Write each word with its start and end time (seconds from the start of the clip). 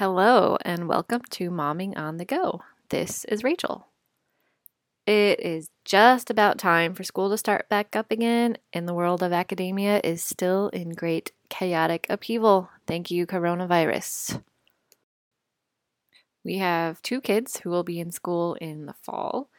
Hello, 0.00 0.56
and 0.62 0.88
welcome 0.88 1.20
to 1.28 1.50
Momming 1.50 1.94
on 1.94 2.16
the 2.16 2.24
Go. 2.24 2.62
This 2.88 3.26
is 3.26 3.44
Rachel. 3.44 3.88
It 5.06 5.40
is 5.40 5.68
just 5.84 6.30
about 6.30 6.56
time 6.56 6.94
for 6.94 7.04
school 7.04 7.28
to 7.28 7.36
start 7.36 7.68
back 7.68 7.94
up 7.94 8.10
again, 8.10 8.56
and 8.72 8.88
the 8.88 8.94
world 8.94 9.22
of 9.22 9.34
academia 9.34 10.00
is 10.02 10.24
still 10.24 10.68
in 10.68 10.94
great 10.94 11.32
chaotic 11.50 12.06
upheaval. 12.08 12.70
Thank 12.86 13.10
you, 13.10 13.26
coronavirus. 13.26 14.42
We 16.46 16.56
have 16.56 17.02
two 17.02 17.20
kids 17.20 17.60
who 17.60 17.68
will 17.68 17.84
be 17.84 18.00
in 18.00 18.10
school 18.10 18.54
in 18.54 18.86
the 18.86 18.94
fall, 18.94 19.50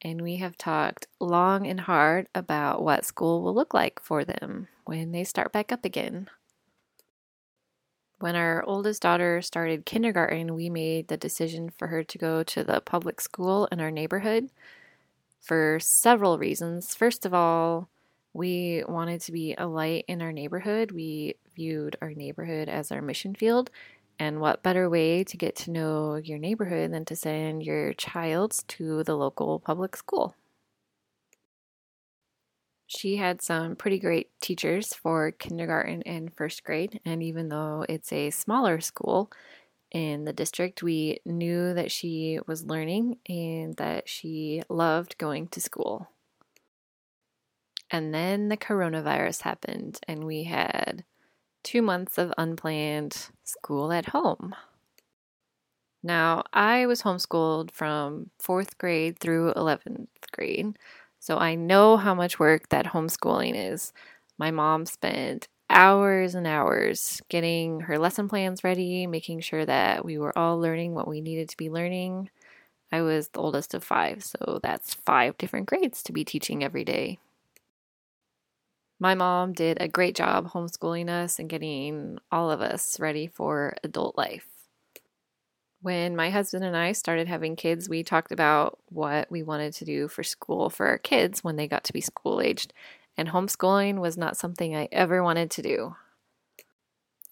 and 0.00 0.22
we 0.22 0.36
have 0.36 0.56
talked 0.56 1.08
long 1.18 1.66
and 1.66 1.80
hard 1.80 2.28
about 2.32 2.84
what 2.84 3.04
school 3.04 3.42
will 3.42 3.56
look 3.56 3.74
like 3.74 4.00
for 4.00 4.24
them 4.24 4.68
when 4.84 5.10
they 5.10 5.24
start 5.24 5.52
back 5.52 5.72
up 5.72 5.84
again. 5.84 6.28
When 8.20 8.36
our 8.36 8.62
oldest 8.66 9.00
daughter 9.00 9.40
started 9.40 9.86
kindergarten, 9.86 10.54
we 10.54 10.68
made 10.68 11.08
the 11.08 11.16
decision 11.16 11.70
for 11.70 11.88
her 11.88 12.04
to 12.04 12.18
go 12.18 12.42
to 12.42 12.62
the 12.62 12.82
public 12.82 13.18
school 13.18 13.66
in 13.72 13.80
our 13.80 13.90
neighborhood 13.90 14.50
for 15.40 15.78
several 15.80 16.38
reasons. 16.38 16.94
First 16.94 17.24
of 17.24 17.32
all, 17.32 17.88
we 18.34 18.84
wanted 18.86 19.22
to 19.22 19.32
be 19.32 19.54
a 19.56 19.66
light 19.66 20.04
in 20.06 20.20
our 20.20 20.32
neighborhood. 20.32 20.92
We 20.92 21.36
viewed 21.56 21.96
our 22.02 22.10
neighborhood 22.12 22.68
as 22.68 22.92
our 22.92 23.00
mission 23.00 23.34
field. 23.34 23.70
And 24.18 24.38
what 24.38 24.62
better 24.62 24.90
way 24.90 25.24
to 25.24 25.36
get 25.38 25.56
to 25.56 25.70
know 25.70 26.16
your 26.16 26.38
neighborhood 26.38 26.92
than 26.92 27.06
to 27.06 27.16
send 27.16 27.62
your 27.62 27.94
child 27.94 28.62
to 28.68 29.02
the 29.02 29.16
local 29.16 29.60
public 29.60 29.96
school? 29.96 30.34
She 32.92 33.18
had 33.18 33.40
some 33.40 33.76
pretty 33.76 34.00
great 34.00 34.30
teachers 34.40 34.92
for 34.92 35.30
kindergarten 35.30 36.02
and 36.02 36.34
first 36.34 36.64
grade, 36.64 36.98
and 37.04 37.22
even 37.22 37.48
though 37.48 37.86
it's 37.88 38.12
a 38.12 38.30
smaller 38.30 38.80
school 38.80 39.30
in 39.92 40.24
the 40.24 40.32
district, 40.32 40.82
we 40.82 41.20
knew 41.24 41.72
that 41.72 41.92
she 41.92 42.40
was 42.48 42.64
learning 42.64 43.18
and 43.28 43.76
that 43.76 44.08
she 44.08 44.64
loved 44.68 45.18
going 45.18 45.46
to 45.50 45.60
school. 45.60 46.08
And 47.92 48.12
then 48.12 48.48
the 48.48 48.56
coronavirus 48.56 49.42
happened, 49.42 50.00
and 50.08 50.24
we 50.24 50.42
had 50.42 51.04
two 51.62 51.82
months 51.82 52.18
of 52.18 52.32
unplanned 52.36 53.28
school 53.44 53.92
at 53.92 54.06
home. 54.06 54.52
Now, 56.02 56.42
I 56.52 56.86
was 56.86 57.02
homeschooled 57.02 57.70
from 57.70 58.30
fourth 58.40 58.78
grade 58.78 59.20
through 59.20 59.54
11th 59.54 60.08
grade, 60.32 60.76
so 61.20 61.38
I 61.38 61.54
know 61.54 61.96
how 61.98 62.14
much 62.14 62.38
work 62.40 62.68
that 62.70 62.86
homeschooling 62.86 63.54
is. 63.54 63.92
My 64.38 64.50
mom 64.50 64.86
spent 64.86 65.48
hours 65.70 66.34
and 66.34 66.46
hours 66.46 67.22
getting 67.28 67.80
her 67.82 67.98
lesson 67.98 68.28
plans 68.28 68.64
ready, 68.64 69.06
making 69.06 69.40
sure 69.40 69.64
that 69.66 70.04
we 70.04 70.18
were 70.18 70.36
all 70.36 70.58
learning 70.60 70.94
what 70.94 71.08
we 71.08 71.20
needed 71.20 71.48
to 71.50 71.56
be 71.56 71.70
learning. 71.70 72.30
I 72.92 73.02
was 73.02 73.28
the 73.28 73.40
oldest 73.40 73.74
of 73.74 73.84
five, 73.84 74.24
so 74.24 74.60
that's 74.62 74.94
five 74.94 75.38
different 75.38 75.66
grades 75.66 76.02
to 76.04 76.12
be 76.12 76.24
teaching 76.24 76.64
every 76.64 76.84
day. 76.84 77.18
My 79.00 79.14
mom 79.14 79.52
did 79.52 79.78
a 79.80 79.88
great 79.88 80.14
job 80.14 80.52
homeschooling 80.52 81.08
us 81.08 81.38
and 81.38 81.48
getting 81.48 82.18
all 82.30 82.50
of 82.50 82.60
us 82.60 83.00
ready 83.00 83.26
for 83.26 83.74
adult 83.82 84.16
life. 84.16 84.59
When 85.82 86.14
my 86.14 86.28
husband 86.28 86.62
and 86.62 86.76
I 86.76 86.92
started 86.92 87.26
having 87.26 87.56
kids, 87.56 87.88
we 87.88 88.02
talked 88.02 88.32
about 88.32 88.78
what 88.90 89.30
we 89.30 89.42
wanted 89.42 89.72
to 89.74 89.86
do 89.86 90.08
for 90.08 90.22
school 90.22 90.68
for 90.68 90.86
our 90.86 90.98
kids 90.98 91.42
when 91.42 91.56
they 91.56 91.66
got 91.66 91.84
to 91.84 91.92
be 91.94 92.02
school 92.02 92.42
aged, 92.42 92.74
and 93.16 93.28
homeschooling 93.28 93.98
was 93.98 94.18
not 94.18 94.36
something 94.36 94.76
I 94.76 94.88
ever 94.92 95.22
wanted 95.22 95.50
to 95.52 95.62
do. 95.62 95.96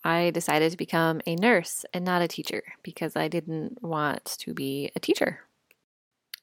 I 0.02 0.30
decided 0.30 0.70
to 0.70 0.78
become 0.78 1.20
a 1.26 1.36
nurse 1.36 1.84
and 1.92 2.06
not 2.06 2.22
a 2.22 2.28
teacher 2.28 2.62
because 2.82 3.16
I 3.16 3.28
didn't 3.28 3.82
want 3.82 4.24
to 4.38 4.54
be 4.54 4.91
a 4.96 5.00
teacher. 5.00 5.41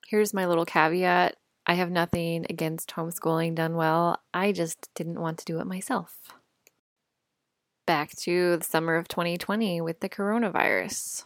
Here's 0.07 0.33
my 0.33 0.45
little 0.45 0.65
caveat 0.65 1.37
I 1.65 1.73
have 1.73 1.89
nothing 1.89 2.45
against 2.47 2.91
homeschooling 2.91 3.55
done 3.55 3.75
well, 3.75 4.19
I 4.31 4.51
just 4.51 4.93
didn't 4.93 5.19
want 5.19 5.39
to 5.39 5.45
do 5.45 5.59
it 5.59 5.65
myself. 5.65 6.19
Back 7.87 8.11
to 8.17 8.57
the 8.57 8.63
summer 8.63 8.95
of 8.95 9.07
2020 9.07 9.81
with 9.81 10.01
the 10.01 10.09
coronavirus 10.09 11.23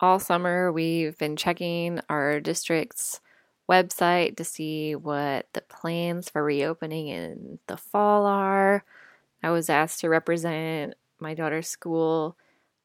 all 0.00 0.18
summer 0.18 0.70
we've 0.70 1.18
been 1.18 1.36
checking 1.36 2.00
our 2.08 2.40
district's 2.40 3.20
website 3.68 4.36
to 4.36 4.44
see 4.44 4.94
what 4.94 5.46
the 5.52 5.60
plans 5.60 6.28
for 6.30 6.42
reopening 6.42 7.08
in 7.08 7.58
the 7.66 7.76
fall 7.76 8.24
are. 8.26 8.84
I 9.42 9.50
was 9.50 9.68
asked 9.68 10.00
to 10.00 10.08
represent 10.08 10.94
my 11.20 11.34
daughter's 11.34 11.68
school 11.68 12.36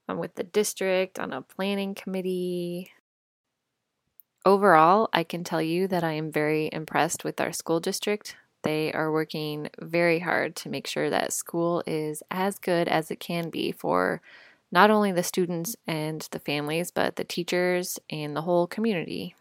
um, 0.07 0.17
with 0.17 0.35
the 0.35 0.43
district 0.43 1.19
on 1.19 1.31
a 1.31 1.41
planning 1.41 1.95
committee. 1.95 2.91
Overall, 4.45 5.09
I 5.13 5.23
can 5.23 5.43
tell 5.43 5.61
you 5.61 5.87
that 5.87 6.03
I 6.03 6.13
am 6.13 6.31
very 6.31 6.69
impressed 6.71 7.23
with 7.23 7.39
our 7.39 7.53
school 7.53 7.79
district. 7.79 8.35
They 8.63 8.91
are 8.91 9.11
working 9.11 9.69
very 9.79 10.19
hard 10.19 10.55
to 10.57 10.69
make 10.69 10.87
sure 10.87 11.09
that 11.09 11.33
school 11.33 11.83
is 11.85 12.23
as 12.29 12.59
good 12.59 12.87
as 12.87 13.09
it 13.09 13.19
can 13.19 13.49
be 13.49 13.71
for 13.71 14.21
not 14.73 14.89
only 14.89 15.11
the 15.11 15.21
students 15.21 15.75
and 15.85 16.27
the 16.31 16.39
families, 16.39 16.89
but 16.89 17.15
the 17.15 17.23
teachers 17.23 17.99
and 18.09 18.35
the 18.35 18.41
whole 18.41 18.65
community. 18.65 19.35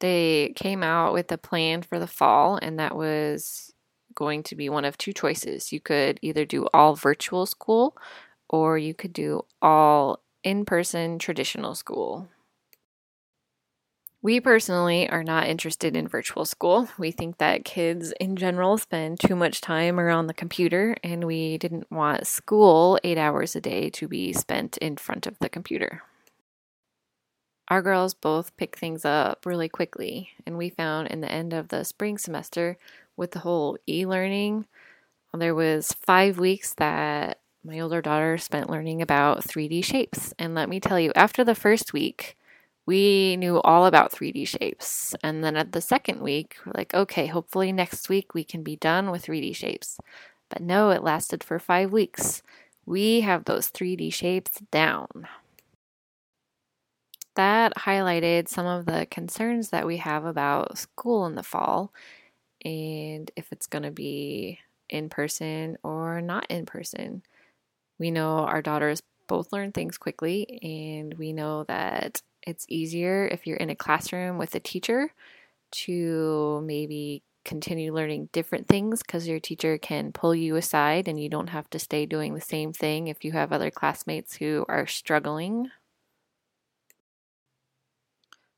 They 0.00 0.52
came 0.56 0.82
out 0.82 1.12
with 1.12 1.30
a 1.30 1.38
plan 1.38 1.82
for 1.82 2.00
the 2.00 2.08
fall, 2.08 2.58
and 2.60 2.80
that 2.80 2.96
was 2.96 3.72
going 4.16 4.42
to 4.42 4.56
be 4.56 4.68
one 4.68 4.84
of 4.84 4.98
two 4.98 5.12
choices. 5.12 5.72
You 5.72 5.78
could 5.78 6.18
either 6.22 6.44
do 6.44 6.66
all 6.74 6.96
virtual 6.96 7.46
school 7.46 7.96
or 8.48 8.78
you 8.78 8.94
could 8.94 9.12
do 9.12 9.42
all 9.62 10.24
in 10.42 10.64
person 10.64 11.20
traditional 11.20 11.76
school. 11.76 12.28
We 14.24 14.38
personally 14.38 15.10
are 15.10 15.24
not 15.24 15.48
interested 15.48 15.96
in 15.96 16.06
virtual 16.06 16.44
school. 16.44 16.88
We 16.96 17.10
think 17.10 17.38
that 17.38 17.64
kids 17.64 18.12
in 18.20 18.36
general 18.36 18.78
spend 18.78 19.18
too 19.18 19.34
much 19.34 19.60
time 19.60 19.98
around 19.98 20.28
the 20.28 20.34
computer, 20.34 20.96
and 21.02 21.24
we 21.24 21.58
didn't 21.58 21.90
want 21.90 22.28
school 22.28 23.00
eight 23.02 23.18
hours 23.18 23.56
a 23.56 23.60
day 23.60 23.90
to 23.90 24.06
be 24.06 24.32
spent 24.32 24.76
in 24.76 24.96
front 24.96 25.26
of 25.26 25.36
the 25.40 25.48
computer. 25.48 26.02
Our 27.66 27.82
girls 27.82 28.14
both 28.14 28.56
pick 28.56 28.78
things 28.78 29.04
up 29.04 29.44
really 29.44 29.68
quickly, 29.68 30.30
and 30.46 30.56
we 30.56 30.70
found 30.70 31.08
in 31.08 31.20
the 31.20 31.32
end 31.32 31.52
of 31.52 31.68
the 31.68 31.82
spring 31.82 32.16
semester 32.16 32.78
with 33.16 33.32
the 33.32 33.40
whole 33.40 33.76
e 33.88 34.06
learning, 34.06 34.66
there 35.34 35.54
was 35.54 35.92
five 35.94 36.38
weeks 36.38 36.74
that 36.74 37.40
my 37.64 37.80
older 37.80 38.00
daughter 38.00 38.38
spent 38.38 38.70
learning 38.70 39.02
about 39.02 39.42
3D 39.42 39.84
shapes. 39.84 40.32
And 40.38 40.54
let 40.54 40.68
me 40.68 40.78
tell 40.78 41.00
you, 41.00 41.10
after 41.16 41.42
the 41.42 41.56
first 41.56 41.92
week, 41.92 42.36
we 42.92 43.38
knew 43.38 43.58
all 43.62 43.86
about 43.86 44.12
3D 44.12 44.46
shapes. 44.46 45.14
And 45.22 45.42
then 45.42 45.56
at 45.56 45.72
the 45.72 45.80
second 45.80 46.20
week, 46.20 46.56
we're 46.66 46.74
like, 46.76 46.92
okay, 46.92 47.26
hopefully 47.26 47.72
next 47.72 48.10
week 48.10 48.34
we 48.34 48.44
can 48.44 48.62
be 48.62 48.76
done 48.76 49.10
with 49.10 49.24
3D 49.24 49.56
shapes. 49.56 49.98
But 50.50 50.60
no, 50.60 50.90
it 50.90 51.02
lasted 51.02 51.42
for 51.42 51.58
five 51.58 51.90
weeks. 51.90 52.42
We 52.84 53.22
have 53.22 53.46
those 53.46 53.70
3D 53.70 54.12
shapes 54.12 54.60
down. 54.70 55.26
That 57.34 57.72
highlighted 57.76 58.48
some 58.48 58.66
of 58.66 58.84
the 58.84 59.06
concerns 59.10 59.70
that 59.70 59.86
we 59.86 59.96
have 59.96 60.26
about 60.26 60.76
school 60.76 61.24
in 61.24 61.34
the 61.34 61.42
fall 61.42 61.94
and 62.62 63.30
if 63.36 63.50
it's 63.52 63.66
going 63.66 63.84
to 63.84 63.90
be 63.90 64.58
in 64.90 65.08
person 65.08 65.78
or 65.82 66.20
not 66.20 66.44
in 66.50 66.66
person. 66.66 67.22
We 67.98 68.10
know 68.10 68.40
our 68.40 68.60
daughters 68.60 69.02
both 69.28 69.50
learn 69.50 69.72
things 69.72 69.96
quickly, 69.96 70.58
and 70.62 71.14
we 71.14 71.32
know 71.32 71.64
that 71.64 72.20
it's 72.46 72.66
easier 72.68 73.26
if 73.26 73.46
you're 73.46 73.56
in 73.56 73.70
a 73.70 73.76
classroom 73.76 74.38
with 74.38 74.54
a 74.54 74.60
teacher 74.60 75.12
to 75.72 76.62
maybe 76.64 77.22
continue 77.44 77.94
learning 77.94 78.28
different 78.32 78.68
things 78.68 79.02
because 79.02 79.28
your 79.28 79.40
teacher 79.40 79.78
can 79.78 80.12
pull 80.12 80.34
you 80.34 80.56
aside 80.56 81.08
and 81.08 81.20
you 81.20 81.28
don't 81.28 81.48
have 81.50 81.70
to 81.70 81.78
stay 81.78 82.06
doing 82.06 82.34
the 82.34 82.40
same 82.40 82.72
thing 82.72 83.08
if 83.08 83.24
you 83.24 83.32
have 83.32 83.52
other 83.52 83.70
classmates 83.70 84.36
who 84.36 84.64
are 84.68 84.86
struggling. 84.86 85.70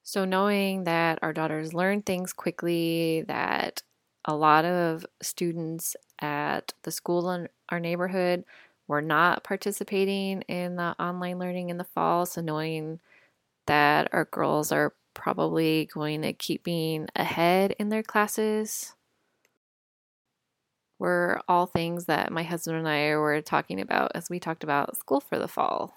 So, 0.02 0.24
knowing 0.24 0.84
that 0.84 1.18
our 1.22 1.32
daughters 1.32 1.72
learn 1.74 2.02
things 2.02 2.32
quickly, 2.32 3.22
that 3.26 3.82
a 4.24 4.36
lot 4.36 4.64
of 4.64 5.06
students 5.22 5.96
at 6.20 6.74
the 6.82 6.90
school 6.90 7.30
in 7.30 7.48
our 7.70 7.80
neighborhood 7.80 8.44
were 8.86 9.02
not 9.02 9.44
participating 9.44 10.42
in 10.42 10.76
the 10.76 10.94
online 11.02 11.38
learning 11.38 11.70
in 11.70 11.78
the 11.78 11.84
fall, 11.84 12.26
so 12.26 12.40
knowing 12.42 13.00
that 13.66 14.08
our 14.12 14.24
girls 14.26 14.72
are 14.72 14.94
probably 15.14 15.88
going 15.92 16.22
to 16.22 16.32
keep 16.32 16.64
being 16.64 17.08
ahead 17.16 17.74
in 17.78 17.88
their 17.88 18.02
classes 18.02 18.94
were 20.98 21.40
all 21.48 21.66
things 21.66 22.06
that 22.06 22.32
my 22.32 22.42
husband 22.42 22.78
and 22.78 22.88
I 22.88 23.16
were 23.16 23.40
talking 23.42 23.80
about 23.80 24.12
as 24.14 24.30
we 24.30 24.38
talked 24.40 24.64
about 24.64 24.96
school 24.96 25.20
for 25.20 25.38
the 25.38 25.48
fall. 25.48 25.94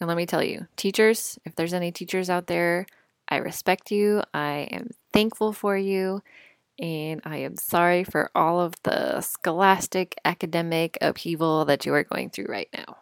And 0.00 0.08
let 0.08 0.16
me 0.16 0.26
tell 0.26 0.42
you, 0.42 0.66
teachers, 0.76 1.38
if 1.44 1.54
there's 1.56 1.74
any 1.74 1.92
teachers 1.92 2.30
out 2.30 2.46
there, 2.46 2.86
I 3.28 3.36
respect 3.36 3.90
you. 3.90 4.22
I 4.32 4.68
am 4.70 4.90
thankful 5.12 5.52
for 5.52 5.76
you. 5.76 6.22
and 6.80 7.22
I 7.24 7.38
am 7.38 7.56
sorry 7.58 8.04
for 8.04 8.30
all 8.34 8.60
of 8.60 8.74
the 8.84 9.20
scholastic 9.22 10.16
academic 10.24 10.98
upheaval 11.02 11.66
that 11.66 11.86
you 11.86 11.94
are 11.94 12.04
going 12.04 12.30
through 12.30 12.46
right 12.48 12.70
now. 12.74 12.99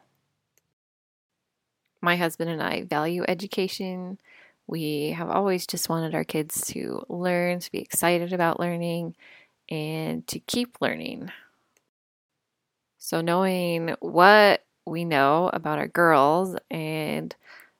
My 2.00 2.16
husband 2.16 2.50
and 2.50 2.62
I 2.62 2.84
value 2.84 3.24
education. 3.26 4.18
We 4.66 5.10
have 5.10 5.30
always 5.30 5.66
just 5.66 5.88
wanted 5.88 6.14
our 6.14 6.24
kids 6.24 6.66
to 6.68 7.02
learn, 7.08 7.60
to 7.60 7.72
be 7.72 7.78
excited 7.78 8.32
about 8.32 8.60
learning, 8.60 9.16
and 9.70 10.26
to 10.28 10.40
keep 10.40 10.78
learning. 10.80 11.30
So, 12.98 13.20
knowing 13.20 13.94
what 14.00 14.64
we 14.86 15.04
know 15.04 15.50
about 15.52 15.78
our 15.78 15.88
girls 15.88 16.56
and 16.70 17.34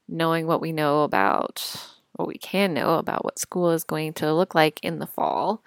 knowing 0.09 0.47
what 0.47 0.61
we 0.61 0.73
know 0.73 1.03
about 1.03 1.65
what 2.15 2.29
we 2.29 2.39
can 2.39 2.75
know 2.75 2.97
about 2.97 3.25
what 3.25 3.39
school 3.39 3.71
is 3.71 3.85
going 3.85 4.13
to 4.15 4.35
look 4.35 4.55
like 4.55 4.81
in 4.83 4.99
the 4.99 5.07
fall, 5.07 5.63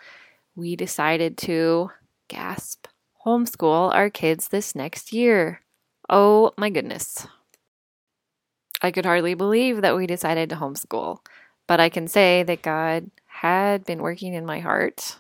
we 0.56 0.76
decided 0.76 1.38
to 1.40 1.92
gasp 2.28 2.88
homeschool 3.26 3.94
our 3.94 4.10
kids 4.10 4.50
this 4.50 4.76
next 4.76 5.14
year. 5.14 5.62
Oh 6.10 6.54
my 6.58 6.70
goodness. 6.70 7.28
I 8.82 8.92
could 8.92 9.06
hardly 9.06 9.34
believe 9.34 9.82
that 9.82 9.96
we 9.96 10.08
decided 10.08 10.50
to 10.50 10.56
homeschool, 10.56 11.20
but 11.68 11.80
I 11.80 11.90
can 11.90 12.08
say 12.08 12.44
that 12.44 12.62
God 12.62 13.12
had 13.28 13.86
been 13.86 14.02
working 14.02 14.34
in 14.34 14.46
my 14.46 14.60
heart 14.60 15.18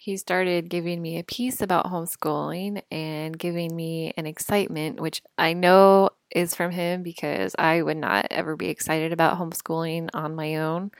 he 0.00 0.16
started 0.16 0.70
giving 0.70 1.02
me 1.02 1.18
a 1.18 1.22
peace 1.22 1.60
about 1.60 1.84
homeschooling 1.84 2.80
and 2.90 3.38
giving 3.38 3.76
me 3.76 4.14
an 4.16 4.24
excitement, 4.24 4.98
which 4.98 5.22
I 5.36 5.52
know 5.52 6.08
is 6.30 6.54
from 6.54 6.70
him 6.70 7.02
because 7.02 7.54
I 7.58 7.82
would 7.82 7.98
not 7.98 8.26
ever 8.30 8.56
be 8.56 8.70
excited 8.70 9.12
about 9.12 9.38
homeschooling 9.38 10.08
on 10.14 10.34
my 10.34 10.56
own. 10.56 10.90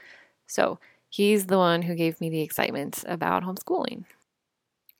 So 0.45 0.77
he's 1.09 1.47
the 1.47 1.57
one 1.57 1.81
who 1.81 1.95
gave 1.95 2.21
me 2.21 2.29
the 2.29 2.41
excitement 2.41 3.03
about 3.07 3.41
homeschooling. 3.41 4.03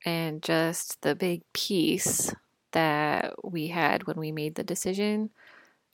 And 0.04 0.42
just 0.42 1.00
the 1.02 1.14
big 1.14 1.42
peace 1.52 2.34
that 2.72 3.34
we 3.44 3.68
had 3.68 4.08
when 4.08 4.16
we 4.16 4.32
made 4.32 4.56
the 4.56 4.64
decision 4.64 5.30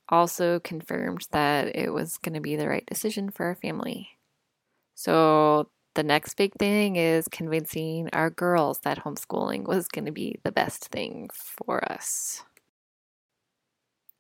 also 0.09 0.61
confirmed 0.61 1.27
that 1.33 1.77
it 1.77 1.93
was 1.93 2.19
going 2.19 2.35
to 2.35 2.41
be 2.41 2.57
the 2.57 2.69
right 2.69 2.87
decision 2.87 3.31
for 3.31 3.47
our 3.47 3.55
family. 3.55 4.11
So 4.95 5.71
the 5.95 6.03
next 6.03 6.35
big 6.35 6.55
thing 6.55 6.97
is 6.97 7.29
convincing 7.29 8.09
our 8.13 8.31
girls 8.31 8.81
that 8.81 9.05
homeschooling 9.05 9.65
was 9.65 9.89
going 9.89 10.07
to 10.07 10.13
be 10.13 10.39
the 10.45 10.53
best 10.53 10.87
thing 10.87 11.29
for 11.33 11.91
us. 11.91 12.45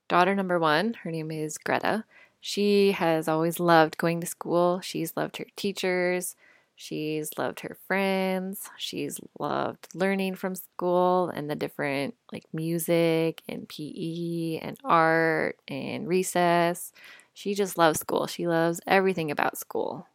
Daughter 0.08 0.35
number 0.35 0.58
one, 0.58 0.94
her 1.02 1.11
name 1.11 1.31
is 1.31 1.58
Greta. 1.58 2.05
She 2.41 2.93
has 2.93 3.29
always 3.29 3.61
loved 3.61 3.99
going 3.99 4.20
to 4.20 4.26
school. 4.26 4.81
She's 4.81 5.17
loved 5.17 5.37
her 5.37 5.46
teachers. 5.56 6.34
She's 6.80 7.36
loved 7.36 7.58
her 7.60 7.76
friends. 7.88 8.70
She's 8.76 9.19
loved 9.40 9.88
learning 9.94 10.36
from 10.36 10.54
school 10.54 11.28
and 11.28 11.50
the 11.50 11.56
different 11.56 12.14
like 12.32 12.44
music 12.52 13.42
and 13.48 13.69
PE 13.69 14.60
and 14.62 14.78
art 14.84 15.58
and 15.66 16.06
recess. 16.06 16.92
She 17.34 17.54
just 17.54 17.78
loves 17.78 17.98
school. 17.98 18.28
She 18.28 18.46
loves 18.46 18.80
everything 18.86 19.32
about 19.32 19.58
school. 19.58 20.06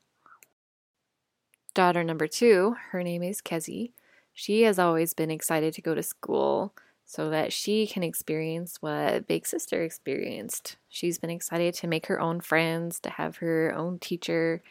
Daughter 1.73 2.01
number 2.01 2.27
two, 2.27 2.77
her 2.91 3.03
name 3.03 3.23
is 3.23 3.41
Kezi. 3.41 3.91
She 4.33 4.61
has 4.61 4.79
always 4.79 5.13
been 5.13 5.31
excited 5.31 5.73
to 5.73 5.81
go 5.81 5.93
to 5.93 6.01
school 6.01 6.73
so 7.03 7.29
that 7.29 7.51
she 7.51 7.85
can 7.87 8.03
experience 8.03 8.77
what 8.79 9.27
Big 9.27 9.45
Sister 9.45 9.83
experienced. 9.83 10.77
She's 10.87 11.17
been 11.17 11.29
excited 11.29 11.73
to 11.73 11.87
make 11.87 12.05
her 12.05 12.21
own 12.21 12.39
friends, 12.39 13.01
to 13.01 13.09
have 13.09 13.37
her 13.37 13.73
own 13.75 13.99
teacher, 13.99 14.61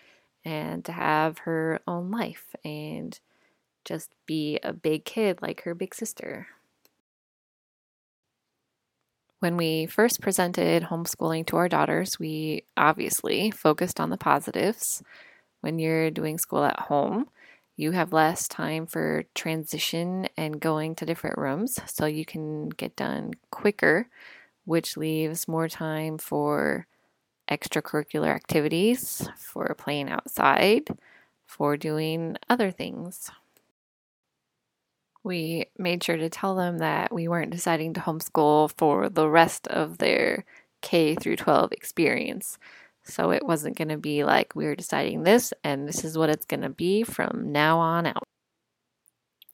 and 0.44 0.84
to 0.84 0.92
have 0.92 1.38
her 1.38 1.80
own 1.86 2.10
life 2.10 2.54
and 2.64 3.18
just 3.84 4.10
be 4.26 4.58
a 4.62 4.72
big 4.72 5.04
kid 5.04 5.40
like 5.42 5.62
her 5.62 5.74
big 5.74 5.94
sister. 5.94 6.48
When 9.40 9.56
we 9.56 9.86
first 9.86 10.20
presented 10.20 10.84
homeschooling 10.84 11.46
to 11.46 11.56
our 11.56 11.68
daughters, 11.68 12.18
we 12.18 12.64
obviously 12.76 13.50
focused 13.50 13.98
on 13.98 14.10
the 14.10 14.16
positives 14.16 15.02
when 15.62 15.78
you're 15.78 16.10
doing 16.10 16.38
school 16.38 16.64
at 16.64 16.78
home, 16.78 17.28
you 17.76 17.92
have 17.92 18.12
less 18.12 18.46
time 18.46 18.86
for 18.86 19.24
transition 19.34 20.28
and 20.36 20.60
going 20.60 20.94
to 20.96 21.06
different 21.06 21.38
rooms, 21.38 21.78
so 21.86 22.04
you 22.04 22.24
can 22.24 22.68
get 22.68 22.96
done 22.96 23.32
quicker, 23.50 24.08
which 24.64 24.96
leaves 24.96 25.48
more 25.48 25.68
time 25.68 26.18
for 26.18 26.86
extracurricular 27.52 28.28
activities, 28.28 29.28
for 29.36 29.74
playing 29.78 30.10
outside, 30.10 30.88
for 31.46 31.76
doing 31.76 32.36
other 32.48 32.70
things. 32.70 33.30
We 35.24 35.66
made 35.78 36.02
sure 36.02 36.16
to 36.16 36.28
tell 36.28 36.56
them 36.56 36.78
that 36.78 37.12
we 37.12 37.28
weren't 37.28 37.52
deciding 37.52 37.94
to 37.94 38.00
homeschool 38.00 38.72
for 38.76 39.08
the 39.08 39.28
rest 39.28 39.68
of 39.68 39.98
their 39.98 40.44
K 40.80 41.14
through 41.14 41.36
12 41.36 41.72
experience. 41.72 42.58
So 43.04 43.30
it 43.30 43.44
wasn't 43.44 43.76
going 43.76 43.88
to 43.88 43.98
be 43.98 44.24
like 44.24 44.54
we 44.54 44.64
were 44.64 44.74
deciding 44.74 45.22
this 45.22 45.52
and 45.62 45.86
this 45.86 46.04
is 46.04 46.16
what 46.16 46.30
it's 46.30 46.46
going 46.46 46.62
to 46.62 46.68
be 46.68 47.02
from 47.02 47.52
now 47.52 47.78
on 47.78 48.06
out. 48.06 48.24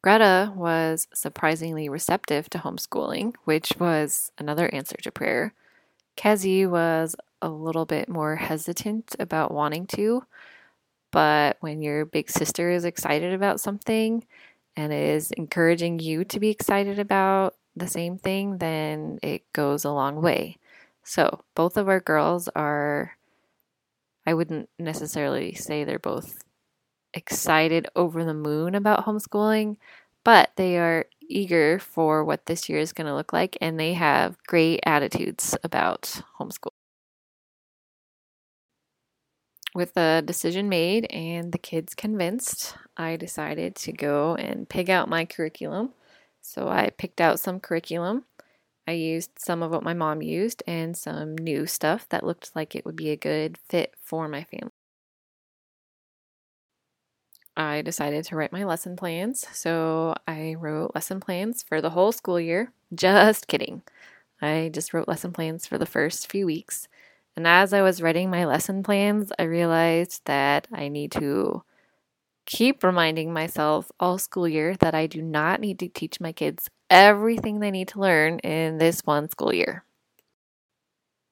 Greta 0.02 0.52
was 0.54 1.08
surprisingly 1.12 1.88
receptive 1.88 2.48
to 2.50 2.58
homeschooling, 2.58 3.34
which 3.44 3.72
was 3.80 4.30
another 4.38 4.72
answer 4.72 4.96
to 5.02 5.10
prayer. 5.10 5.52
Kezi 6.16 6.68
was 6.68 7.16
a 7.42 7.48
little 7.48 7.86
bit 7.86 8.08
more 8.08 8.36
hesitant 8.36 9.16
about 9.18 9.52
wanting 9.52 9.86
to, 9.88 10.24
but 11.12 11.56
when 11.60 11.82
your 11.82 12.06
big 12.06 12.30
sister 12.30 12.70
is 12.70 12.84
excited 12.84 13.32
about 13.34 13.60
something 13.60 14.24
and 14.76 14.92
is 14.92 15.30
encouraging 15.32 15.98
you 16.00 16.24
to 16.26 16.40
be 16.40 16.50
excited 16.50 16.98
about 16.98 17.56
the 17.76 17.88
same 17.88 18.18
thing, 18.18 18.58
then 18.58 19.18
it 19.22 19.44
goes 19.52 19.84
a 19.84 19.92
long 19.92 20.22
way. 20.22 20.58
So, 21.04 21.42
both 21.54 21.76
of 21.78 21.88
our 21.88 22.00
girls 22.00 22.48
are 22.56 23.16
I 24.26 24.34
wouldn't 24.34 24.68
necessarily 24.78 25.54
say 25.54 25.84
they're 25.84 25.98
both 25.98 26.38
excited 27.14 27.88
over 27.96 28.24
the 28.24 28.34
moon 28.34 28.74
about 28.74 29.06
homeschooling, 29.06 29.76
but 30.24 30.52
they 30.56 30.78
are 30.78 31.06
eager 31.22 31.78
for 31.78 32.24
what 32.24 32.46
this 32.46 32.68
year 32.68 32.78
is 32.80 32.92
going 32.92 33.06
to 33.06 33.14
look 33.14 33.32
like 33.32 33.56
and 33.60 33.78
they 33.80 33.94
have 33.94 34.38
great 34.46 34.80
attitudes 34.84 35.56
about 35.64 36.22
homeschool. 36.40 36.67
With 39.78 39.94
the 39.94 40.24
decision 40.26 40.68
made 40.68 41.06
and 41.12 41.52
the 41.52 41.58
kids 41.58 41.94
convinced, 41.94 42.76
I 42.96 43.14
decided 43.14 43.76
to 43.76 43.92
go 43.92 44.34
and 44.34 44.68
pig 44.68 44.90
out 44.90 45.08
my 45.08 45.24
curriculum. 45.24 45.94
So 46.40 46.68
I 46.68 46.90
picked 46.90 47.20
out 47.20 47.38
some 47.38 47.60
curriculum 47.60 48.24
I 48.88 48.92
used 48.92 49.30
some 49.38 49.62
of 49.62 49.70
what 49.70 49.84
my 49.84 49.94
mom 49.94 50.22
used 50.22 50.64
and 50.66 50.96
some 50.96 51.36
new 51.36 51.66
stuff 51.66 52.08
that 52.08 52.24
looked 52.24 52.56
like 52.56 52.74
it 52.74 52.86
would 52.86 52.96
be 52.96 53.10
a 53.10 53.16
good 53.16 53.58
fit 53.68 53.94
for 54.02 54.28
my 54.28 54.44
family. 54.44 54.72
I 57.56 57.82
decided 57.82 58.24
to 58.24 58.36
write 58.36 58.52
my 58.52 58.64
lesson 58.64 58.96
plans, 58.96 59.46
so 59.52 60.14
I 60.26 60.54
wrote 60.58 60.92
lesson 60.94 61.20
plans 61.20 61.62
for 61.62 61.80
the 61.82 61.90
whole 61.90 62.12
school 62.12 62.40
year. 62.40 62.72
Just 62.94 63.46
kidding. 63.46 63.82
I 64.40 64.70
just 64.72 64.94
wrote 64.94 65.08
lesson 65.08 65.32
plans 65.32 65.66
for 65.66 65.78
the 65.78 65.86
first 65.86 66.30
few 66.30 66.46
weeks. 66.46 66.88
And 67.38 67.46
as 67.46 67.72
I 67.72 67.82
was 67.82 68.02
writing 68.02 68.30
my 68.30 68.46
lesson 68.46 68.82
plans, 68.82 69.30
I 69.38 69.44
realized 69.44 70.22
that 70.24 70.66
I 70.72 70.88
need 70.88 71.12
to 71.12 71.62
keep 72.46 72.82
reminding 72.82 73.32
myself 73.32 73.92
all 74.00 74.18
school 74.18 74.48
year 74.48 74.74
that 74.80 74.92
I 74.92 75.06
do 75.06 75.22
not 75.22 75.60
need 75.60 75.78
to 75.78 75.88
teach 75.88 76.20
my 76.20 76.32
kids 76.32 76.68
everything 76.90 77.60
they 77.60 77.70
need 77.70 77.86
to 77.90 78.00
learn 78.00 78.40
in 78.40 78.78
this 78.78 79.02
one 79.04 79.30
school 79.30 79.54
year. 79.54 79.84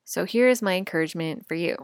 So, 0.05 0.25
here 0.27 0.49
is 0.49 0.63
my 0.63 0.75
encouragement 0.75 1.45
for 1.49 1.57
you. 1.57 1.75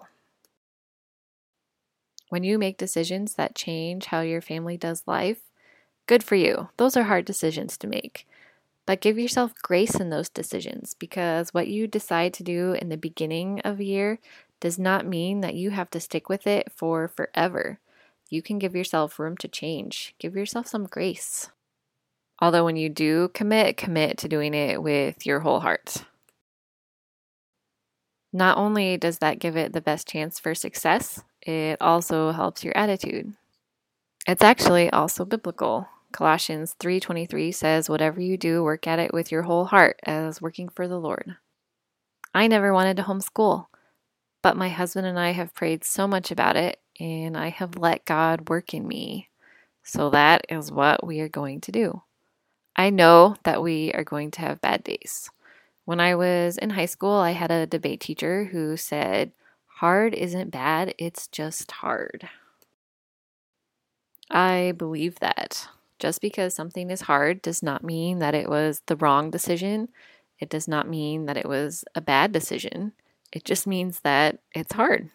When 2.28 2.44
you 2.44 2.60
make 2.60 2.78
decisions 2.78 3.34
that 3.34 3.56
change 3.56 4.04
how 4.06 4.20
your 4.20 4.40
family 4.40 4.76
does 4.76 5.02
life, 5.04 5.40
good 6.06 6.22
for 6.22 6.36
you. 6.36 6.68
Those 6.76 6.96
are 6.96 7.02
hard 7.02 7.24
decisions 7.24 7.76
to 7.78 7.88
make. 7.88 8.24
But 8.86 9.00
give 9.00 9.18
yourself 9.18 9.52
grace 9.62 9.94
in 9.94 10.10
those 10.10 10.28
decisions 10.28 10.94
because 10.98 11.54
what 11.54 11.68
you 11.68 11.86
decide 11.86 12.34
to 12.34 12.42
do 12.42 12.72
in 12.72 12.88
the 12.88 12.96
beginning 12.96 13.60
of 13.60 13.78
a 13.78 13.84
year 13.84 14.18
does 14.60 14.78
not 14.78 15.06
mean 15.06 15.40
that 15.40 15.54
you 15.54 15.70
have 15.70 15.90
to 15.90 16.00
stick 16.00 16.28
with 16.28 16.46
it 16.46 16.70
for 16.74 17.08
forever. 17.08 17.78
You 18.28 18.42
can 18.42 18.58
give 18.58 18.74
yourself 18.74 19.18
room 19.18 19.36
to 19.38 19.48
change, 19.48 20.14
give 20.18 20.34
yourself 20.34 20.66
some 20.66 20.86
grace. 20.86 21.50
Although, 22.40 22.64
when 22.64 22.76
you 22.76 22.88
do 22.88 23.28
commit, 23.34 23.76
commit 23.76 24.18
to 24.18 24.28
doing 24.28 24.54
it 24.54 24.82
with 24.82 25.24
your 25.26 25.40
whole 25.40 25.60
heart. 25.60 26.04
Not 28.32 28.56
only 28.56 28.96
does 28.96 29.18
that 29.18 29.38
give 29.38 29.56
it 29.56 29.72
the 29.72 29.80
best 29.80 30.08
chance 30.08 30.40
for 30.40 30.54
success, 30.54 31.22
it 31.42 31.76
also 31.80 32.32
helps 32.32 32.64
your 32.64 32.76
attitude. 32.76 33.34
It's 34.26 34.42
actually 34.42 34.90
also 34.90 35.24
biblical. 35.24 35.88
Colossians 36.12 36.74
3:23 36.78 37.52
says, 37.52 37.90
"Whatever 37.90 38.20
you 38.20 38.36
do, 38.36 38.62
work 38.62 38.86
at 38.86 38.98
it 38.98 39.12
with 39.14 39.32
your 39.32 39.42
whole 39.42 39.66
heart 39.66 40.00
as 40.04 40.42
working 40.42 40.68
for 40.68 40.88
the 40.88 40.98
Lord." 41.00 41.36
I 42.34 42.46
never 42.48 42.72
wanted 42.72 42.96
to 42.98 43.04
homeschool, 43.04 43.66
but 44.42 44.56
my 44.56 44.68
husband 44.70 45.06
and 45.06 45.18
I 45.18 45.32
have 45.32 45.54
prayed 45.54 45.84
so 45.84 46.06
much 46.08 46.30
about 46.30 46.56
it, 46.56 46.80
and 47.00 47.36
I 47.36 47.48
have 47.50 47.76
let 47.78 48.04
God 48.04 48.48
work 48.48 48.74
in 48.74 48.86
me 48.88 49.28
So 49.84 50.10
that 50.10 50.46
is 50.48 50.72
what 50.72 51.06
we 51.06 51.20
are 51.20 51.28
going 51.28 51.60
to 51.62 51.72
do. 51.72 52.02
I 52.76 52.90
know 52.90 53.36
that 53.44 53.62
we 53.62 53.92
are 53.94 54.04
going 54.04 54.30
to 54.32 54.40
have 54.42 54.60
bad 54.60 54.84
days. 54.84 55.30
When 55.84 56.00
I 56.00 56.14
was 56.14 56.58
in 56.58 56.70
high 56.70 56.86
school, 56.86 57.14
I 57.16 57.32
had 57.32 57.50
a 57.50 57.66
debate 57.66 58.00
teacher 58.00 58.44
who 58.46 58.76
said, 58.76 59.32
Hard 59.80 60.14
isn't 60.14 60.50
bad, 60.50 60.94
it's 60.98 61.28
just 61.28 61.70
hard. 61.72 62.28
I 64.30 64.72
believe 64.76 65.20
that. 65.20 65.68
Just 66.02 66.20
because 66.20 66.52
something 66.52 66.90
is 66.90 67.02
hard 67.02 67.42
does 67.42 67.62
not 67.62 67.84
mean 67.84 68.18
that 68.18 68.34
it 68.34 68.50
was 68.50 68.82
the 68.86 68.96
wrong 68.96 69.30
decision. 69.30 69.88
It 70.40 70.50
does 70.50 70.66
not 70.66 70.88
mean 70.88 71.26
that 71.26 71.36
it 71.36 71.48
was 71.48 71.84
a 71.94 72.00
bad 72.00 72.32
decision. 72.32 72.90
It 73.32 73.44
just 73.44 73.68
means 73.68 74.00
that 74.00 74.40
it's 74.52 74.72
hard. 74.72 75.10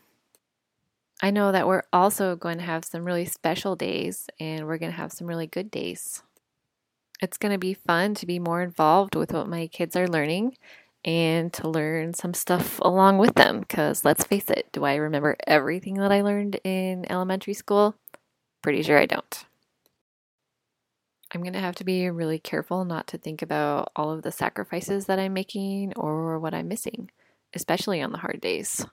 I 1.22 1.29
know 1.29 1.51
that 1.51 1.67
we're 1.67 1.84
also 1.91 2.38
going 2.38 2.60
to 2.60 2.63
have 2.63 2.86
some 2.86 3.03
really 3.03 3.25
special 3.25 3.75
days 3.75 4.29
and 4.39 4.65
we're 4.65 4.77
going 4.77 4.94
to 4.94 4.98
have 4.98 5.12
some 5.12 5.27
really 5.27 5.46
good 5.46 5.70
days. 5.70 6.24
It's 7.22 7.38
going 7.38 7.51
to 7.51 7.60
be 7.60 7.74
fun 7.74 8.15
to 8.15 8.25
be 8.25 8.39
more 8.39 8.62
involved 8.62 9.13
with 9.13 9.34
what 9.34 9.50
my 9.50 9.67
kids 9.67 9.98
are 9.98 10.08
learning 10.08 10.56
and 11.03 11.51
to 11.51 11.67
learn 11.67 12.13
some 12.13 12.34
stuff 12.34 12.79
along 12.79 13.17
with 13.17 13.36
them. 13.36 13.60
Because 13.60 14.06
let's 14.06 14.24
face 14.24 14.50
it, 14.50 14.70
do 14.72 14.86
I 14.86 14.96
remember 14.96 15.36
everything 15.46 15.96
that 15.96 16.13
I 16.13 16.22
learned 16.22 16.62
in 16.63 17.06
elementary 17.12 17.56
school? 17.56 17.96
Pretty 18.62 18.84
sure 18.84 18.98
I 18.98 19.06
don't. 19.06 19.44
I'm 21.34 21.41
going 21.41 21.53
to 21.53 21.60
have 21.60 21.75
to 21.75 21.84
be 21.84 22.10
really 22.10 22.39
careful 22.39 22.86
not 22.86 23.07
to 23.07 23.17
think 23.17 23.41
about 23.41 23.91
all 23.96 24.12
of 24.12 24.22
the 24.22 24.31
sacrifices 24.31 25.05
that 25.05 25.19
I'm 25.19 25.34
making 25.34 25.93
or 25.96 26.39
what 26.39 26.53
I'm 26.53 26.67
missing, 26.67 27.12
especially 27.53 28.01
on 28.01 28.12
the 28.12 28.17
hard 28.17 28.39
days. 28.39 28.86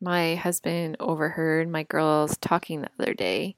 My 0.00 0.36
husband 0.36 0.96
overheard 1.00 1.68
my 1.68 1.82
girls 1.82 2.36
talking 2.36 2.82
the 2.82 2.90
other 3.00 3.14
day, 3.14 3.56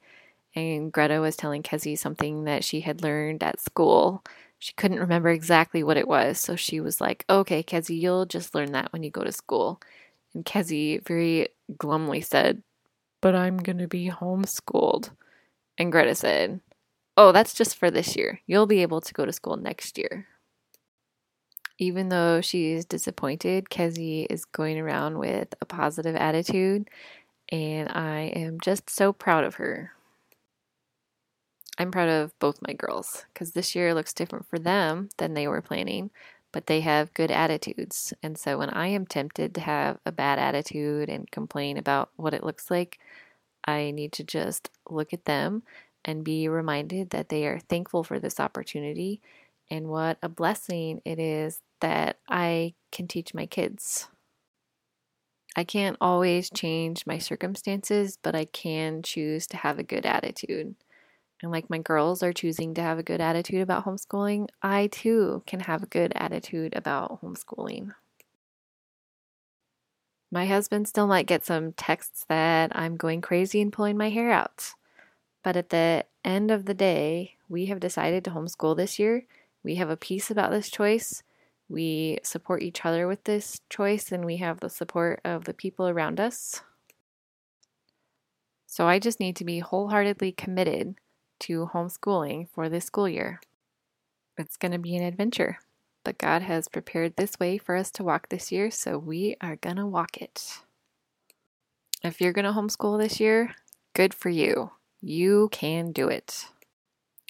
and 0.55 0.91
Greta 0.91 1.19
was 1.19 1.35
telling 1.35 1.61
Kezzy 1.61 1.97
something 1.97 2.45
that 2.45 2.63
she 2.63 2.81
had 2.81 3.03
learned 3.03 3.43
at 3.43 3.59
school. 3.59 4.23
She 4.57 4.73
couldn't 4.73 4.99
remember 4.99 5.29
exactly 5.29 5.83
what 5.83 5.97
it 5.97 6.07
was, 6.07 6.39
so 6.39 6.55
she 6.55 6.79
was 6.79 6.99
like, 6.99 7.25
Okay, 7.29 7.61
Kezzy, 7.61 7.99
you'll 7.99 8.25
just 8.25 8.55
learn 8.55 8.71
that 8.71 8.91
when 8.91 9.03
you 9.03 9.11
go 9.11 9.23
to 9.23 9.31
school. 9.31 9.79
And 10.33 10.45
Kezzy 10.45 11.05
very 11.05 11.49
glumly 11.77 12.21
said, 12.21 12.63
But 13.21 13.35
I'm 13.35 13.57
going 13.57 13.77
to 13.79 13.87
be 13.87 14.09
homeschooled. 14.09 15.11
And 15.79 15.91
Greta 15.91 16.13
said, 16.13 16.59
Oh, 17.17 17.31
that's 17.31 17.53
just 17.53 17.77
for 17.77 17.89
this 17.89 18.15
year. 18.15 18.41
You'll 18.45 18.67
be 18.67 18.81
able 18.81 19.01
to 19.01 19.13
go 19.13 19.25
to 19.25 19.33
school 19.33 19.57
next 19.57 19.97
year. 19.97 20.27
Even 21.79 22.09
though 22.09 22.41
she's 22.41 22.85
disappointed, 22.85 23.69
Kezzy 23.69 24.27
is 24.29 24.45
going 24.45 24.77
around 24.77 25.17
with 25.17 25.53
a 25.61 25.65
positive 25.65 26.15
attitude, 26.15 26.89
and 27.51 27.89
I 27.89 28.31
am 28.35 28.59
just 28.61 28.89
so 28.89 29.13
proud 29.13 29.45
of 29.45 29.55
her. 29.55 29.93
I'm 31.77 31.91
proud 31.91 32.09
of 32.09 32.37
both 32.39 32.61
my 32.61 32.73
girls 32.73 33.25
because 33.33 33.51
this 33.51 33.73
year 33.75 33.93
looks 33.93 34.13
different 34.13 34.47
for 34.49 34.59
them 34.59 35.09
than 35.17 35.33
they 35.33 35.47
were 35.47 35.61
planning, 35.61 36.11
but 36.51 36.67
they 36.67 36.81
have 36.81 37.13
good 37.13 37.31
attitudes. 37.31 38.13
And 38.21 38.37
so 38.37 38.57
when 38.57 38.69
I 38.69 38.87
am 38.87 39.05
tempted 39.05 39.55
to 39.55 39.61
have 39.61 39.99
a 40.05 40.11
bad 40.11 40.39
attitude 40.39 41.09
and 41.09 41.31
complain 41.31 41.77
about 41.77 42.11
what 42.17 42.33
it 42.33 42.43
looks 42.43 42.69
like, 42.69 42.99
I 43.65 43.91
need 43.91 44.11
to 44.13 44.23
just 44.23 44.69
look 44.89 45.13
at 45.13 45.25
them 45.25 45.63
and 46.05 46.23
be 46.23 46.47
reminded 46.47 47.09
that 47.11 47.29
they 47.29 47.45
are 47.45 47.59
thankful 47.59 48.03
for 48.03 48.19
this 48.19 48.39
opportunity 48.39 49.21
and 49.69 49.87
what 49.87 50.17
a 50.21 50.29
blessing 50.29 51.01
it 51.05 51.19
is 51.19 51.61
that 51.81 52.17
I 52.27 52.73
can 52.91 53.07
teach 53.07 53.33
my 53.33 53.45
kids. 53.45 54.07
I 55.55 55.63
can't 55.63 55.97
always 55.99 56.49
change 56.49 57.05
my 57.05 57.17
circumstances, 57.17 58.17
but 58.21 58.35
I 58.35 58.45
can 58.45 59.01
choose 59.01 59.47
to 59.47 59.57
have 59.57 59.79
a 59.79 59.83
good 59.83 60.05
attitude. 60.05 60.75
And 61.41 61.51
like 61.51 61.69
my 61.69 61.79
girls 61.79 62.21
are 62.21 62.33
choosing 62.33 62.73
to 62.75 62.81
have 62.81 62.99
a 62.99 63.03
good 63.03 63.21
attitude 63.21 63.61
about 63.61 63.85
homeschooling, 63.85 64.47
I 64.61 64.87
too 64.87 65.43
can 65.47 65.61
have 65.61 65.83
a 65.83 65.87
good 65.87 66.11
attitude 66.15 66.75
about 66.75 67.21
homeschooling. 67.21 67.93
My 70.31 70.45
husband 70.45 70.87
still 70.87 71.07
might 71.07 71.25
get 71.25 71.45
some 71.45 71.73
texts 71.73 72.25
that 72.29 72.71
I'm 72.75 72.97
going 72.97 73.21
crazy 73.21 73.61
and 73.61 73.73
pulling 73.73 73.97
my 73.97 74.09
hair 74.09 74.31
out. 74.31 74.73
But 75.43 75.55
at 75.55 75.69
the 75.69 76.05
end 76.23 76.51
of 76.51 76.65
the 76.65 76.73
day, 76.73 77.35
we 77.47 77.65
have 77.67 77.79
decided 77.79 78.23
to 78.25 78.31
homeschool 78.31 78.77
this 78.77 78.99
year. 78.99 79.25
We 79.63 79.75
have 79.75 79.89
a 79.89 79.97
peace 79.97 80.29
about 80.29 80.51
this 80.51 80.69
choice. 80.69 81.23
We 81.67 82.19
support 82.23 82.61
each 82.61 82.85
other 82.85 83.07
with 83.07 83.23
this 83.23 83.61
choice, 83.69 84.11
and 84.11 84.25
we 84.25 84.37
have 84.37 84.59
the 84.59 84.69
support 84.69 85.21
of 85.23 85.45
the 85.45 85.53
people 85.53 85.87
around 85.87 86.19
us. 86.19 86.61
So 88.67 88.87
I 88.87 88.99
just 88.99 89.19
need 89.19 89.35
to 89.37 89.45
be 89.45 89.59
wholeheartedly 89.59 90.33
committed 90.33 90.95
to 91.41 91.69
homeschooling 91.73 92.49
for 92.49 92.69
this 92.69 92.85
school 92.85 93.09
year. 93.09 93.39
It's 94.37 94.57
going 94.57 94.71
to 94.73 94.77
be 94.79 94.95
an 94.95 95.03
adventure, 95.03 95.59
but 96.03 96.17
God 96.17 96.41
has 96.41 96.67
prepared 96.67 97.15
this 97.15 97.39
way 97.39 97.57
for 97.57 97.75
us 97.75 97.91
to 97.91 98.03
walk 98.03 98.29
this 98.29 98.51
year, 98.51 98.71
so 98.71 98.97
we 98.97 99.35
are 99.41 99.55
going 99.55 99.75
to 99.75 99.85
walk 99.85 100.17
it. 100.17 100.59
If 102.03 102.21
you're 102.21 102.33
going 102.33 102.45
to 102.45 102.51
homeschool 102.51 102.99
this 102.99 103.19
year, 103.19 103.55
good 103.93 104.13
for 104.13 104.29
you. 104.29 104.71
You 105.01 105.49
can 105.51 105.91
do 105.91 106.07
it. 106.07 106.47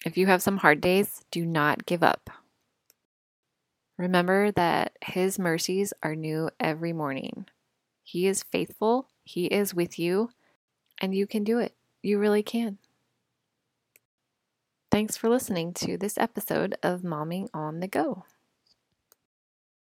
If 0.05 0.17
you 0.17 0.27
have 0.27 0.41
some 0.41 0.57
hard 0.57 0.81
days, 0.81 1.23
do 1.31 1.45
not 1.45 1.85
give 1.85 2.03
up. 2.03 2.29
Remember 3.97 4.51
that 4.51 4.93
His 5.03 5.38
mercies 5.38 5.93
are 6.01 6.15
new 6.15 6.49
every 6.59 6.93
morning. 6.93 7.47
He 8.03 8.27
is 8.27 8.43
faithful, 8.43 9.07
He 9.23 9.47
is 9.47 9.73
with 9.73 9.99
you, 9.99 10.29
and 11.01 11.13
you 11.13 11.27
can 11.27 11.43
do 11.43 11.59
it. 11.59 11.75
You 12.01 12.17
really 12.17 12.43
can. 12.43 12.77
Thanks 14.91 15.17
for 15.17 15.29
listening 15.29 15.73
to 15.75 15.97
this 15.97 16.17
episode 16.17 16.75
of 16.81 17.01
Momming 17.01 17.49
on 17.53 17.79
the 17.79 17.88
Go. 17.88 18.23